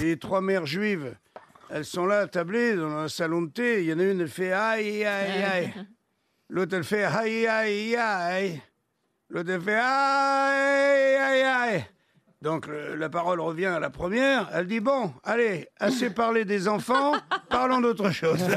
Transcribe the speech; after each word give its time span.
les 0.00 0.18
trois 0.18 0.40
mères 0.40 0.66
juives, 0.66 1.14
elles 1.70 1.84
sont 1.84 2.06
là 2.06 2.26
tablées 2.26 2.74
dans 2.74 2.90
un 2.90 3.08
salon 3.08 3.42
de 3.42 3.50
thé. 3.50 3.82
Il 3.82 3.90
y 3.90 3.92
en 3.92 3.98
a 3.98 4.04
une, 4.04 4.20
elle 4.20 4.28
fait 4.28 4.52
aïe, 4.52 5.04
aïe, 5.04 5.44
aïe. 5.44 5.74
L'autre, 6.48 6.76
elle 6.76 6.84
fait 6.84 7.04
aïe, 7.04 7.46
aïe, 7.46 7.96
aïe. 7.96 8.60
L'autre, 9.28 9.50
elle 9.50 9.60
fait 9.60 9.78
aïe, 9.78 11.16
aïe, 11.16 11.42
aïe. 11.42 11.84
Donc 12.42 12.66
la 12.68 13.08
parole 13.10 13.40
revient 13.40 13.66
à 13.66 13.78
la 13.78 13.90
première. 13.90 14.48
Elle 14.54 14.66
dit 14.66 14.80
bon, 14.80 15.12
allez, 15.24 15.68
assez 15.78 16.08
parlé 16.08 16.46
des 16.46 16.68
enfants, 16.68 17.12
parlons 17.50 17.80
d'autre 17.80 18.10
chose. 18.10 18.42